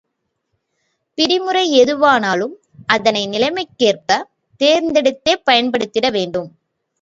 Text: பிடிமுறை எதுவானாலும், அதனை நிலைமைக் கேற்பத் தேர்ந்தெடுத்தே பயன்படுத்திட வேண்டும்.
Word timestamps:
பிடிமுறை 1.17 1.63
எதுவானாலும், 1.81 2.55
அதனை 2.87 3.27
நிலைமைக் 3.27 3.77
கேற்பத் 3.79 4.27
தேர்ந்தெடுத்தே 4.59 5.35
பயன்படுத்திட 5.45 6.11
வேண்டும். 6.11 6.49